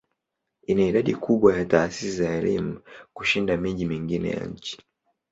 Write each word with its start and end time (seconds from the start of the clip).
Ina 0.67 0.81
idadi 0.85 1.15
kubwa 1.15 1.57
ya 1.57 1.65
taasisi 1.65 2.11
za 2.11 2.29
elimu 2.29 2.81
kushinda 3.13 3.57
miji 3.57 3.85
mingine 3.85 4.29
ya 4.29 4.45
nchi. 4.45 4.81